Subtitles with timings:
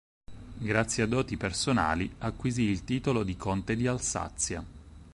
[0.57, 4.65] Grazie a doti personali acquisì il titolo di Conte di Alsazia.